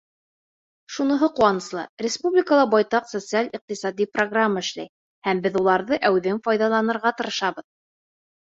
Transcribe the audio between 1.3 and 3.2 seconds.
ҡыуаныслы: республикала байтаҡ